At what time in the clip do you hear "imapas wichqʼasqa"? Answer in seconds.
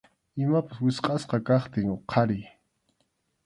0.43-1.37